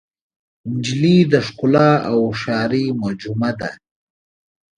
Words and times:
نجلۍ 0.73 1.17
د 1.31 1.33
ښکلا 1.47 1.89
او 2.09 2.17
هوښیارۍ 2.27 2.85
مجموعه 3.03 3.49
ده. 3.59 3.69